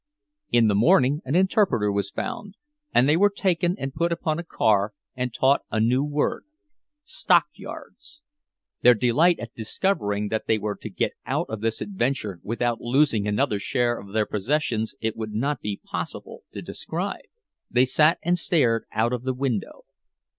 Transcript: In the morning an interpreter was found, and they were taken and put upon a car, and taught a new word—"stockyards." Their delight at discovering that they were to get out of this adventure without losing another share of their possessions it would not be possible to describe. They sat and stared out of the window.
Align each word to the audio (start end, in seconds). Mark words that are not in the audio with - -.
In 0.49 0.67
the 0.67 0.73
morning 0.73 1.21
an 1.25 1.35
interpreter 1.35 1.91
was 1.91 2.09
found, 2.09 2.55
and 2.91 3.07
they 3.07 3.15
were 3.15 3.29
taken 3.29 3.75
and 3.77 3.93
put 3.93 4.11
upon 4.11 4.39
a 4.39 4.43
car, 4.43 4.95
and 5.15 5.31
taught 5.31 5.61
a 5.69 5.79
new 5.79 6.03
word—"stockyards." 6.03 8.23
Their 8.81 8.95
delight 8.95 9.37
at 9.37 9.53
discovering 9.53 10.29
that 10.29 10.47
they 10.47 10.57
were 10.57 10.73
to 10.75 10.89
get 10.89 11.11
out 11.27 11.45
of 11.49 11.61
this 11.61 11.81
adventure 11.81 12.39
without 12.41 12.81
losing 12.81 13.27
another 13.27 13.59
share 13.59 13.99
of 13.99 14.11
their 14.11 14.25
possessions 14.25 14.95
it 15.01 15.15
would 15.15 15.33
not 15.33 15.61
be 15.61 15.79
possible 15.83 16.45
to 16.51 16.63
describe. 16.63 17.25
They 17.69 17.85
sat 17.85 18.17
and 18.23 18.39
stared 18.39 18.85
out 18.91 19.13
of 19.13 19.21
the 19.21 19.35
window. 19.35 19.83